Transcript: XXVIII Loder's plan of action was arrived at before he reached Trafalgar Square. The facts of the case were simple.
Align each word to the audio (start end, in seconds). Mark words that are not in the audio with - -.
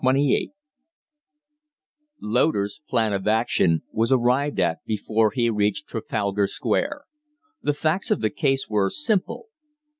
XXVIII 0.03 0.51
Loder's 2.19 2.81
plan 2.89 3.13
of 3.13 3.27
action 3.27 3.83
was 3.91 4.11
arrived 4.11 4.59
at 4.59 4.83
before 4.83 5.29
he 5.29 5.47
reached 5.51 5.87
Trafalgar 5.87 6.47
Square. 6.47 7.03
The 7.61 7.75
facts 7.75 8.09
of 8.09 8.21
the 8.21 8.31
case 8.31 8.67
were 8.67 8.89
simple. 8.89 9.49